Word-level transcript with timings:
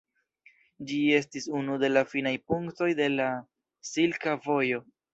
Ĝi 0.91 0.97
estis 1.17 1.45
unu 1.59 1.77
de 1.85 1.93
la 1.93 2.03
finaj 2.15 2.33
punktoj 2.49 2.91
de 3.03 3.13
la 3.21 3.31
silka 3.95 4.39
vojo. 4.51 4.87